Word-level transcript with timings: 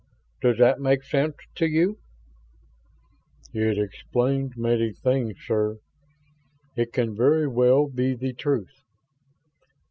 Does 0.41 0.57
that 0.57 0.79
make 0.81 1.03
sense 1.03 1.35
to 1.53 1.67
you?" 1.67 1.99
"It 3.53 3.77
explains 3.77 4.57
many 4.57 4.93
things, 4.93 5.37
sir. 5.45 5.77
It 6.75 6.91
can 6.91 7.15
very 7.15 7.47
well 7.47 7.85
be 7.87 8.15
the 8.15 8.33
truth." 8.33 8.81